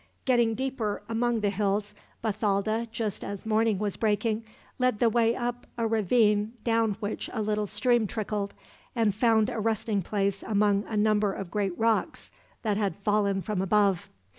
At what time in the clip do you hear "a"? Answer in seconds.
5.77-5.85, 7.31-7.43, 9.51-9.59, 10.87-10.97